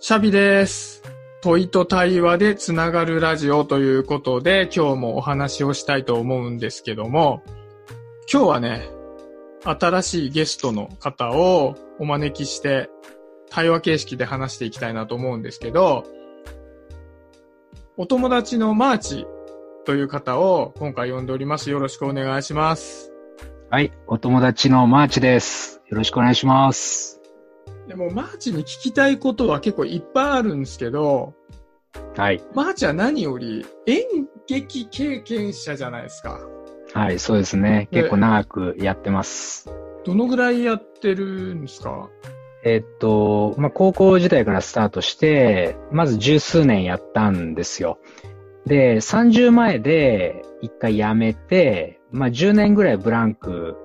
[0.00, 1.02] シャビです。
[1.42, 7.42] 問いと対話でつながるラジオということで、今日もお話をしたいと思うんですけども、
[8.32, 8.88] 今日はね、
[9.64, 12.88] 新しいゲストの方をお招きして、
[13.50, 16.04] 対話形式で話していきたいなと思うんですけど、
[17.96, 19.26] お友達のマーチ
[19.84, 21.70] という方を今回呼んでおります。
[21.70, 23.10] よろしくお願いします。
[23.68, 25.82] はい、お友達のマーチです。
[25.88, 27.17] よろしくお願いします。
[27.88, 31.32] でも、マーチに聞きたいことは結構いっぱいあるんですけど、
[32.16, 32.42] はい。
[32.54, 34.04] マーチは何より演
[34.46, 36.38] 劇経験者じゃないですか。
[36.92, 37.88] はい、そうですね。
[37.90, 39.70] で結構長くやってます。
[40.04, 42.10] どのぐらいやってるんですか？
[42.62, 47.98] えっと、まあ、高校時代からスタートして、まず十数年やったんですよ。
[48.66, 53.76] で、30前で一回辞めて、まあ、10年ぐらいブランク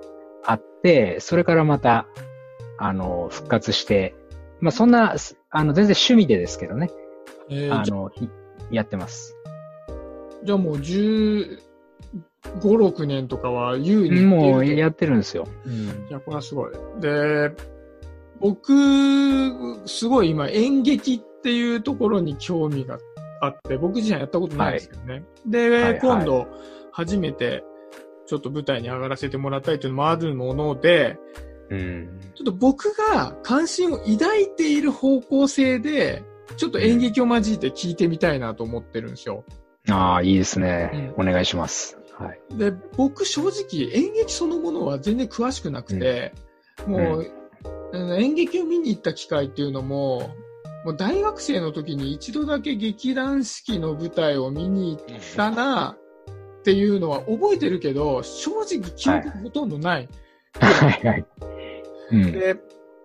[0.44, 2.06] あって、それからまた、
[2.78, 4.14] あの、復活して、
[4.60, 5.16] まあ、そんな、
[5.50, 6.90] あの、全然趣味でですけどね、
[7.48, 8.28] えーあの、ひ
[8.70, 9.36] やってます。
[10.44, 11.58] じゃあもう15、
[12.52, 15.46] 6年とかは優にいもうやってるんですよ。
[15.66, 16.06] うん。
[16.10, 16.72] や、これはすごい。
[17.00, 17.52] で、
[18.40, 22.98] 僕、すごい今演劇っていうところに興味が
[23.40, 25.24] あって、僕自身はやったことないんですけどね。
[25.46, 26.46] で、はいはい今度
[26.92, 27.64] 初めて
[28.26, 31.18] ちょっと舞台に上がらせてもらったりというのもあるもので、
[31.70, 32.20] うん。
[32.34, 36.22] ちょっと僕が関心を抱いている方向性で、
[36.56, 39.44] ちょっと演劇を交えて聞いてみたいなと思ってるんですよ。
[39.88, 41.12] ああ、いいですね。
[41.16, 41.98] お願いします。
[42.18, 42.58] はい。
[42.58, 46.32] で、僕正直演劇そのものは全然詳しくなくて、
[46.86, 47.44] もう、うん
[47.94, 50.34] 演劇を見に行った機会っていうのも、
[50.84, 55.96] もう大学生の時に一度だけ劇団四季の舞台を見に行ったな
[56.58, 60.08] っていうのは覚えてるけど、正直記憶ほとんどない。
[60.60, 61.24] はいはい。
[62.10, 62.32] うん。
[62.32, 62.56] で、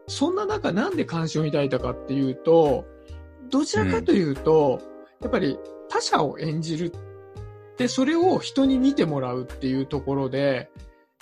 [0.07, 2.85] そんな中なんで関心を抱いたかっていうと、
[3.49, 4.81] どちらかというと、
[5.21, 5.57] やっぱり
[5.89, 6.93] 他者を演じる。
[7.77, 10.69] で、それを人に見てもらうっていうところで、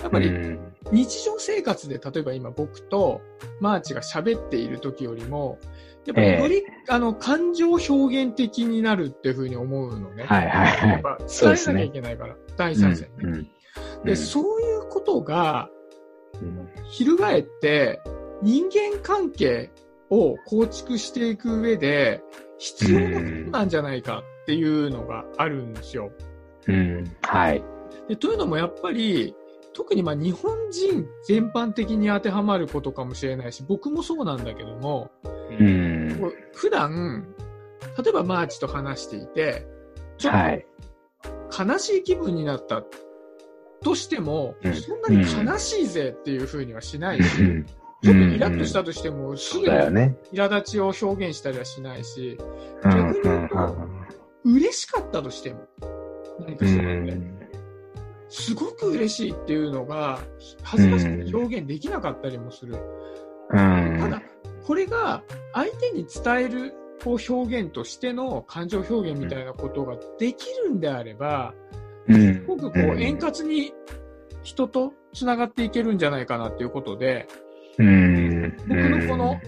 [0.02, 0.60] やっぱりうん
[0.92, 3.22] 日常生活で例えば今僕と
[3.60, 5.60] マーチが喋っている時よりも、
[6.06, 10.24] やっぱりより、あの感情表現的になるっていうふうに思うのね。
[10.24, 13.18] はいはいはいやっぱ伝えなきゃいけないから、第三者にね。
[13.24, 13.48] うん
[14.06, 15.77] で、そういうことが、うん
[16.92, 18.02] 翻って
[18.42, 19.72] 人間関係
[20.09, 22.22] を構築していく上で
[22.58, 26.12] 必要なことなんじゃないかっていうのがあるんですよ。
[26.68, 27.16] うん。
[27.22, 27.64] はい。
[28.08, 29.36] でというのもやっぱり
[29.74, 35.12] 特にまあ日本人全般的に当てはまることかもしれないし僕もそうなんだけども
[35.59, 36.34] うん。
[36.54, 37.28] 普段
[38.04, 39.68] 例えばマーチと話していて
[40.18, 40.66] ちょっはい。
[41.50, 42.84] と悲しい気分になった
[43.82, 47.66] としても、うんそんなに悲しいぜっていうふうにはしないし、うん
[48.04, 49.72] ちょっとイラッとしたとしても、すぐに。
[49.72, 52.38] 苛立ちを表現したりはしないし、
[52.84, 53.56] うん逆に言うと
[54.46, 55.68] うん嬉しかったとしても、
[56.40, 57.40] 何かうそうね、ん。
[58.30, 60.20] すごく嬉しいっていうのが、
[60.62, 62.76] 恥ずかしくて表現できなかったりもする。
[62.76, 63.98] うん。
[64.00, 64.22] ただ、
[64.66, 65.24] これが
[65.54, 66.74] 相手に伝える
[67.04, 73.73] こう表現としての感情表現みたいなことができるんであれば、うんすごくこう円滑に
[74.44, 77.28] 人と繋がっていけるんじゃないかなっていうことで、
[77.78, 78.57] うん。
[78.68, 79.40] 僕のこの、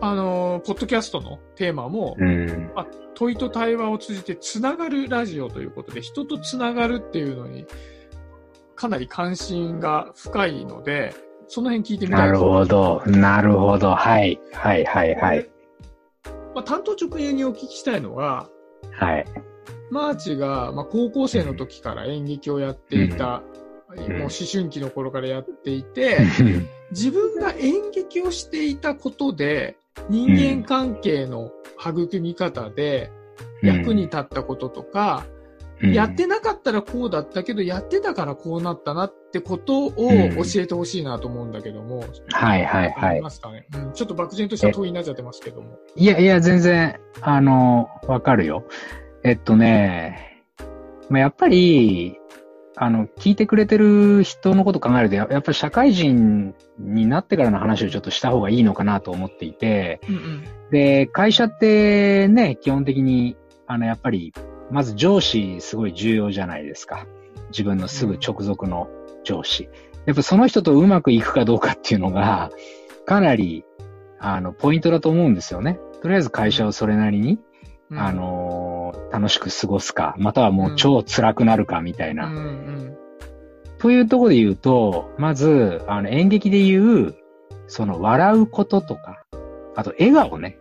[0.00, 2.70] あのーポッドキャストのテーマも、うん。
[2.74, 7.66] まあ、問いと対話を通じてつながるラジオということで、人とつながるっていうのに、
[8.74, 11.14] かなり関心が深いので、
[11.48, 12.44] その辺聞いてみたないるです。
[12.44, 13.02] ほど。
[13.06, 13.94] なるほど。
[13.94, 14.40] はい。
[14.52, 15.48] はいはいはい。
[16.54, 18.48] まあ、担当直入にお聞きしたいのは、
[18.92, 19.24] はい。
[19.92, 23.42] マーチが、まあ、高校生の時から演劇をやっていた、
[23.94, 26.18] んもう思春期の頃からやっていて、
[26.92, 29.76] 自分が演劇をしていたことで、
[30.08, 33.10] 人間関係の育み方で
[33.62, 35.26] 役に立ったこととか、
[35.82, 42.04] やってなかったらこうだったけど、やってたからこうなったなってことを教えてほしいなと思うんだけども。
[42.30, 43.92] はいはいはいありますかね、うん。
[43.92, 45.78] ちょっと漠然とした問いになっちゃってますけども。
[45.96, 48.64] いやいや、全然、あの、わかるよ。
[49.24, 50.42] えっとね、
[51.08, 52.18] まあ、やっぱり、
[52.76, 60.44] あの、聞いてくれてる人のこと考えると、ややっぱり社会人になってからの話をちょっとした方がいいのかなと思っていて、うんうん。
[60.70, 63.36] で、会社ってね、基本的に、
[63.66, 64.32] あの、やっぱり、
[64.70, 67.06] まず上司すごい重要じゃないですか。
[67.50, 68.88] 自分のすぐ直属の
[69.22, 69.68] 上司。
[70.06, 72.50] やっぱその人とうまくいくかどうかっていうのが、
[73.04, 73.64] かなり、
[74.18, 75.78] あの、ポイントだと思うんですよね。
[76.00, 77.38] とりあえず会社をそれなりに、
[77.90, 78.61] うんあ、のー
[79.12, 82.26] 楽しく過ごすか、またはもう超辛くなるかみたいな。
[82.26, 82.96] うんうん。
[83.78, 87.14] というところで言うと、まず、あの、演劇で言う、
[87.66, 89.24] その笑うこととか、
[89.76, 90.58] あと笑顔ね。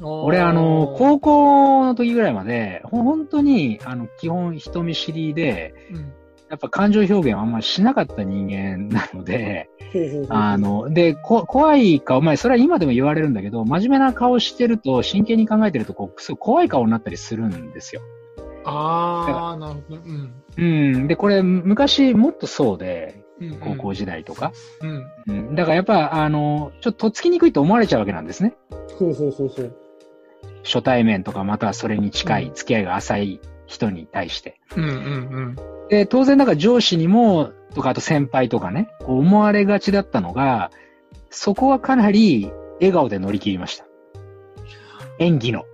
[0.00, 6.12] 俺あの、高校の時ぐらいまで、ほ本当に、あの、基本人見知りで、うん
[6.50, 9.70] やっぱ感情表現はあんまりしなかった人間なので、
[10.28, 18.02] あ、の、で、こ怖い顔、まあ、それは今でも言われるんだけど、真面目な顔してると、真剣に考えてると、こう、すごい怖い顔になったりするんですよ。
[18.64, 20.02] ああ、なるほど。
[20.02, 20.34] うん。
[20.56, 21.06] うん。
[21.06, 24.52] で、これ、昔もっとそうで、うん高校時代とか。
[24.82, 25.06] うん。
[25.28, 25.54] うん。
[25.54, 28.54] だからやっぱ、あの、ちょっととっつきにくいと思われちゃうわけなんですね。
[28.98, 29.76] ほうほうほうほう。
[30.62, 34.60] 初対面とか、またはそれに近い、うん付き合いが浅い人に対して。
[34.76, 40.70] うんうんで、当然だから上司にも、とか、あと先輩とかね、こう思われがちだったのが、
[41.30, 42.50] そこはかなり
[42.80, 43.84] 笑顔で乗り切りました。
[45.18, 45.64] 演技の。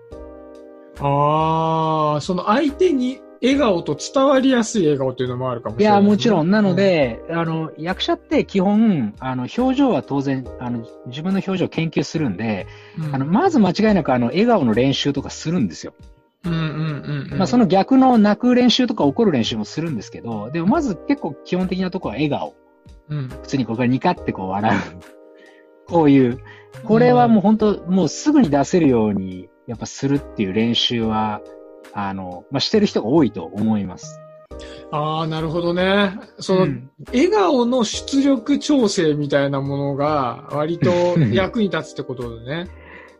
[0.99, 1.07] うん。
[1.07, 6.51] ああ、その相手に笑顔と伝わりやすい笑顔っていうのもあるかもしれない、いや、もちろん。
[6.51, 12.67] なの、で、あの、役者って基本、あの、表情は当然、あの、自分の表情を研究するんで、
[12.99, 15.93] うん、あの、まず間違いなく、あの、笑顔の練習とかするんですよ。
[16.47, 17.39] うんうんうんうん。
[17.39, 22.55] まあ、その逆の泣く練習とか怒る練習もするんですけど、でもまず結構基本的なところは笑顔。
[23.09, 23.29] うん。
[23.29, 24.81] 普通にここからニカってこう笑う。
[25.87, 26.39] こういう。
[26.85, 31.41] これはもう本当、もうすぐに出せるように、やっぱするっていう練習は、
[31.93, 34.21] あの、まあ、してる人が多いと思います。
[34.91, 36.19] ああ、なるほどね。
[36.39, 40.91] その、うん笑顔の出力調整みたいなものが割と
[41.33, 42.69] 役に立つってことだね。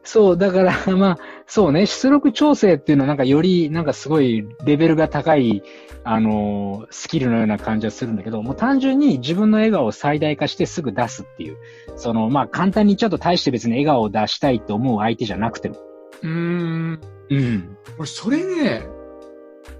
[0.07, 5.63] そう、だから、 まあ、そうね、出力調整っていうのはなんかより、なんかすごいレベルが高い、
[6.05, 11.57] あのースキルのような感じはするんだけど、もう単純に自分の笑顔を最大化してすぐ出すっていう。
[11.97, 15.77] その、まあ、簡単に言っちゃうと大して別に笑顔を出したいと思う相手じゃなくても。
[16.23, 17.01] うーん。
[17.31, 17.77] うん。
[17.99, 18.87] 俺、それね、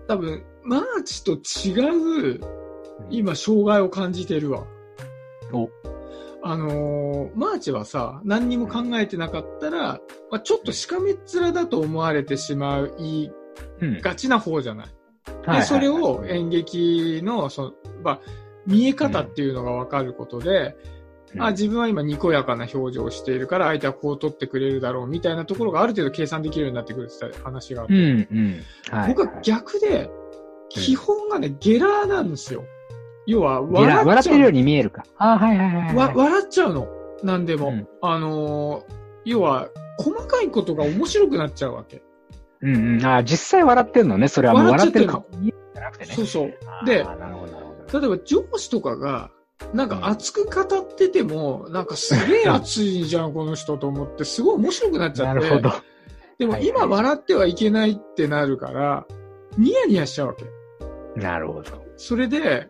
[0.09, 2.41] 多分、マーチと違う、
[3.11, 4.65] 今、障害を感じてるわ。
[5.53, 5.69] お、
[6.43, 10.01] あのーマーチはさ、何にも考えてなかったら、
[10.31, 13.33] まあ、ちょっとしかめっ面だと思われてしまう、言い
[13.81, 14.01] うん。
[14.01, 14.87] がちな方じゃない？
[15.43, 17.73] で、はいそれを演劇の、その、
[18.03, 18.21] まあ、
[18.67, 20.77] 見え方っていうのがわかることで、
[21.35, 28.63] うんあ、自分は今にこやかな表情をしているから相手はこう取ってくれるだろうみたいなところがある程度計算できるようになってくるって話があって、うん、うん。
[28.91, 29.09] はい。
[29.09, 30.09] 僕は逆で、
[30.69, 32.65] 基本がね、ゲラーなんですよ。
[33.27, 34.07] 要は、笑っ。
[34.07, 35.05] 笑ってるように見えるか。
[35.19, 35.97] あはいはいはいはい。
[35.97, 36.89] わ笑っちゃうの。
[37.23, 37.69] なんでも。
[37.69, 38.97] うんあのー
[39.27, 39.69] 要は、
[39.99, 42.03] 細かいことが面白くなっちゃうわけ。
[42.63, 43.05] うんうん。
[43.05, 44.29] あ実際笑ってんのね。
[44.29, 46.15] それはもう笑ってる笑っ顔見えるんじゃなくてね。
[46.15, 46.55] そうそう。
[46.87, 46.95] で。
[46.95, 47.05] 例え
[48.09, 49.31] ば上司とかが、
[49.75, 55.41] なんか熱く語ってても、なんかすげえ熱いじゃん、この人と思って、すごい面白くなっちゃって。
[55.41, 55.73] なるほど。
[56.39, 59.07] でも今笑ってはいけないってなるから、
[59.59, 60.45] ニヤニヤしちゃうわけ。
[61.21, 61.85] なるほど。
[61.97, 62.69] それで、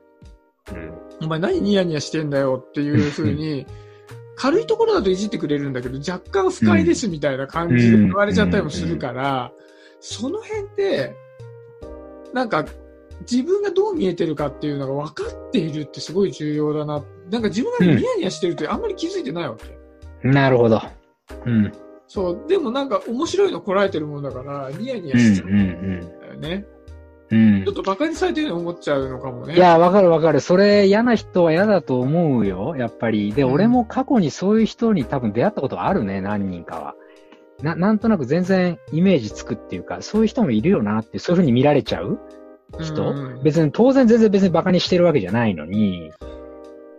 [0.72, 1.26] うん。
[1.26, 3.66] お前何ニヤニヤしてんだよっていう風に、
[4.36, 9.50] 軽いところだといじってくれるんだけど、若干不快ですみたいな感じで言われちゃったりもするから、
[10.00, 11.16] その辺って、
[12.34, 12.66] なんか、
[13.22, 17.02] 自分がどう見えてるかっていうのが分かっているってすごい重要だな。
[17.30, 20.28] なんか自分がニヤニヤしてるってあんまり気づいてないわけ。
[20.28, 20.82] なるほど。
[21.46, 21.72] うん。
[22.06, 22.44] そう。
[22.46, 26.66] でもなんか面白いのこらえてるもんだから、ニヤニうん、ヤしちゃうんうん、だよね。
[27.30, 27.64] うん。
[27.64, 29.54] ちょっと馬鹿にされてるように思っちゃうのかもね。
[29.54, 30.40] いや、わかるわかる。
[30.40, 33.32] それ嫌な人は嫌だと思うよ、やっぱり。
[33.32, 36.94] で、うん俺も過去にそういう人に多分出会ったことあるね、何人かは。
[37.62, 42.18] な、なんとなく全然イメージつくっていうか、そういう人もいるよなって、そういう風に見られちゃう？
[42.80, 46.12] 人、うん別に当然全然別に馬鹿にしてるわけじゃないのに。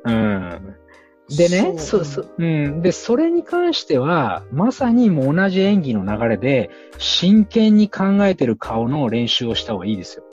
[0.06, 0.76] うん。
[1.30, 2.82] でね、そそうう、そ、うん。
[2.82, 10.24] で、それに関しては、まさにもう同じ演技の流れで、真剣に考えてる顔の練習をした方がいいですよ。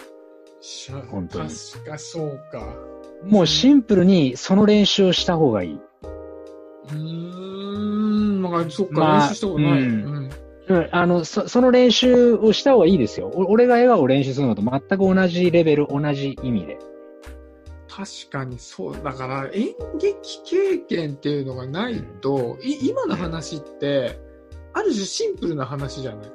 [0.60, 2.74] しゃ本当に確かそうか。
[3.24, 5.80] もうシンプルにその練習をした方がいい。
[6.90, 9.80] うーん、なんかそっか、まあ練習したことない。
[9.80, 9.90] ううん
[10.26, 10.30] ん。
[10.66, 13.30] うん、あの、そ、その練習をした方がいいですよ。
[13.34, 16.78] お俺が笑顔を練習するのと全く同じレベル、同じ意味で。
[17.96, 19.02] 確かにそう。
[19.04, 19.68] だから演
[20.00, 24.18] 劇経験っていうのがないと、い今の話って、
[24.72, 26.32] ある種シンプルな話じゃない？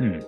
[0.00, 0.26] うん。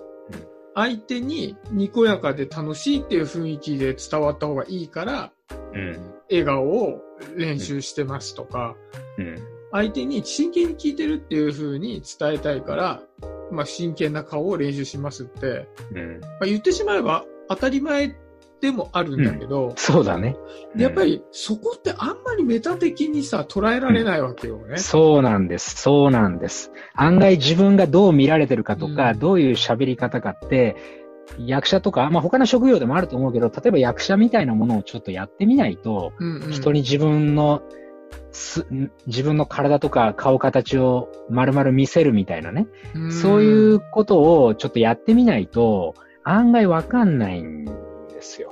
[0.75, 5.33] 相手ににこやかで楽しいっていう雰囲気で伝わった方がいいから、
[5.73, 6.13] うん。
[6.29, 7.01] 笑顔を
[7.35, 8.77] 練習してますとか、
[9.17, 9.35] うん。
[9.71, 13.01] 相手に真剣に聞いてるっていう風に伝えたいから、
[13.51, 16.19] まあ真剣な顔を練習しますって、うん。
[16.21, 18.15] まあ、言ってしまえば当たり前
[18.61, 20.35] でもあるんだけど、そうだね。
[20.75, 24.77] でやっぱりそこってあんまりメタ的にさ、捉えられないわけよね。
[24.77, 25.75] そうなんです。
[25.77, 26.71] そうなんです。
[26.93, 30.75] 案外自分がどう見られてるかとか、うんどういう喋り方かって、
[31.37, 37.61] 役者とか、まあ他の職業でもあると思うけど、例えば役者みたいなものをちょっとやってみないと、うんうん人に自分の
[38.31, 38.65] す、
[39.07, 42.67] 自分の体とか顔形を丸々見せるみたいなね。
[42.95, 47.65] うんそういうことをちょっとやってみないと、案外わかんないん
[48.19, 48.51] ですよ。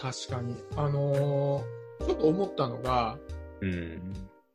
[0.00, 0.56] 確かに。
[0.76, 3.18] あのーちょっと思ったのが、
[3.60, 4.00] うん。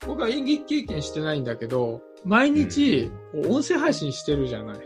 [0.08, 3.12] 僕は演劇経験してないんだけど、毎日、
[3.48, 4.78] 音声配信してるじゃない。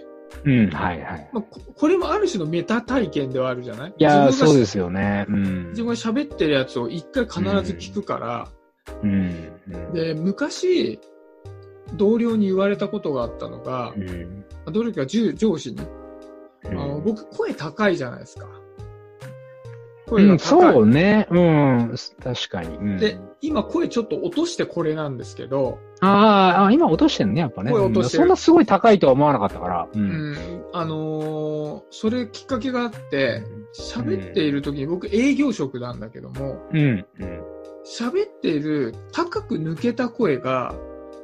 [0.43, 1.29] うん、はいはい。
[1.31, 3.93] まあ、ここれもある種のメタ体験ではあるじゃない？
[3.97, 5.25] いやそうですよね。
[5.29, 5.69] うん。
[5.69, 8.47] 自分が喋ってるやつを一回必ず聞くから、
[9.01, 9.31] うん。
[9.71, 10.99] うん、で、昔、
[11.95, 14.43] 同僚に言われたことがあったのがう、ん。
[14.73, 15.79] どれか上上司に、
[16.65, 18.47] あのうん僕声高いじゃないですか。
[20.09, 20.73] 声うん、が高い。
[20.73, 21.27] そうね。
[21.29, 22.75] うん、確かに。
[22.77, 27.71] うん、で、今声ちょっと落としてこれなんですけど、あーあ、今落としてんね、やっぱね。
[27.71, 29.87] 声落としてるうんそんなすごい高いとは思わなかったから。
[29.93, 29.97] う。
[29.97, 30.37] うんん、
[30.73, 33.43] あのーそれきっかけがあって、
[33.77, 37.05] 喋っている時に僕営業職なんだけども、うん。
[37.19, 37.43] うん。
[37.85, 40.73] 喋っている高く抜けた声が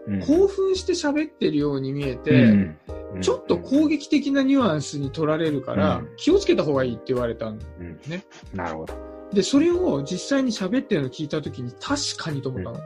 [0.08, 0.20] うん。
[0.22, 2.78] 興奮して喋ってるように見えて、うん
[3.22, 8.26] ちょっと攻撃的なニュアンスに取られるから、うん気をつけた方がいいって言われたんうんね。
[8.54, 8.94] なるほど。
[9.34, 12.80] で、それを実際に喋ってるのを聞いた時に確かにと思ったの。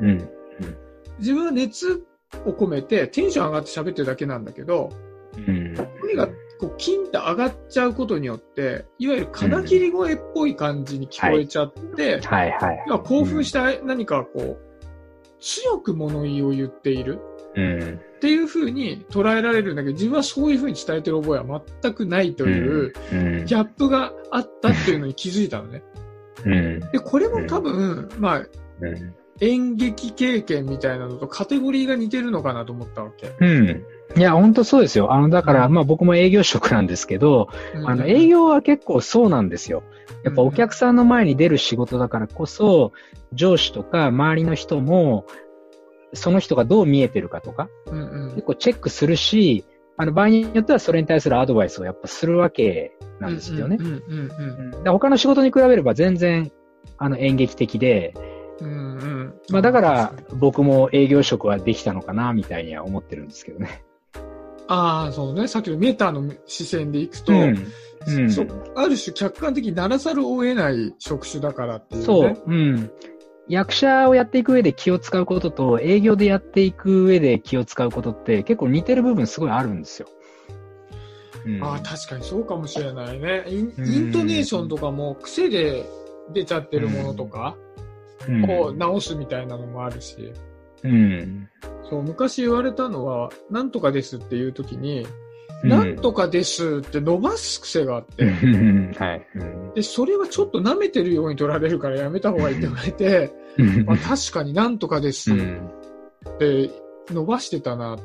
[0.00, 0.28] うん。
[1.18, 2.04] 自分は熱
[2.44, 4.90] を込めてテンション上がって喋ってるだけなんだけど、
[5.36, 5.74] うん。
[6.00, 6.26] 声が
[6.58, 12.84] こうキンって上がっちゃうことによって、いわゆる金切り声っぽい感じに聞こえちゃって、はいはい。
[12.88, 14.58] 要は興奮した何かこう、
[15.40, 17.20] 強く物言いを言っている
[17.56, 18.00] うん。
[18.16, 23.44] っていう風に捉えられるんだけど、自分はそういう風に伝えてる覚えは全くないという、うん。
[23.44, 25.82] ギャップがあったっていうのに気づいたのね。
[26.44, 26.80] うん。
[26.92, 28.46] で、これも多分、まあ、
[28.80, 29.14] うん。
[29.40, 33.34] 演劇経験みたいなのとカテゴリーが似てるのかなと思ったわけ。
[33.40, 33.84] うん。
[34.16, 35.12] いや、本当そうですよ。
[35.12, 37.48] あの、だから、まあ僕も営業職なんですけど、
[37.84, 39.82] あの、営業は結構そうなんですよ。
[40.22, 42.92] やっぱお客さんの前に出る仕事だからこそ、
[43.32, 45.26] 上司とか周りの人も、
[46.14, 49.64] その人がどう見えてるかとか、うんうん結構チェックするし、
[49.96, 53.78] あの、場合によってはそれに対するアドバイスをやっぱするわけなんですよね。
[54.84, 56.50] 他の仕事に比べれば全然、
[56.98, 58.14] あの、演劇的で、
[58.60, 63.84] うんうんうんまあだから、僕も営業職はできたのかな、みたいには思ってるんですけどね。
[64.66, 65.46] ああ、そうね。
[65.48, 67.40] さっきのメタの視線でいくと、うん。
[67.40, 67.64] うん
[68.74, 72.04] ある種客観的にならざるを得ない職種だからっていうね。
[72.04, 72.90] そう、うん。
[73.48, 80.08] 役者をやっていく上で気を使うことと、営業でやっていく上で気を使うことって結構似てる部分すごいあるんですよ。
[81.46, 83.44] うんああ、確かにそうかもしれないね。
[83.48, 85.84] インうんイントネーションとかも癖で
[86.32, 87.56] 出ちゃってるものとか、
[88.26, 90.32] うんこう直すみたいなのもあるし。
[90.82, 91.48] うん。
[91.90, 95.23] そう、昔言われたのは、なんとかですっていう時に、うん
[95.62, 99.26] なんとかですって伸ばす癖があって、はい。
[99.36, 103.32] うんで、それはちょっと舐めてるように取られるからやめた方がいいって言われて、
[103.86, 105.70] まあ、確かになんとかですっうん
[106.38, 106.70] て
[107.10, 107.96] 伸ばしてたな、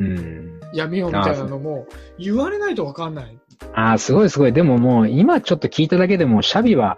[0.00, 1.86] うんやめようみたいなのも
[2.18, 3.38] 言われないとわかんない。
[3.74, 4.52] ああ、すごいすごい。
[4.52, 6.96] でももう今ちょっと聞いただけでも、シャビは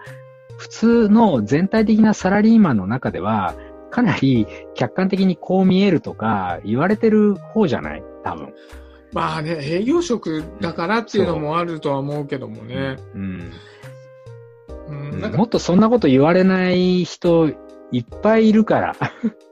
[0.58, 3.54] 普通の全体的なサラリーマンの中では、
[3.90, 8.02] かなり客観的にこう見えるとか言われてる方じゃない？
[8.24, 8.52] 多分。
[9.12, 12.96] まあね、営業職だからっていうのもあるとは思うけどもね。
[13.14, 13.52] うん。
[14.88, 17.48] うん、なんかもっとそんなこと言われない人
[17.92, 18.96] いっぱいいるから。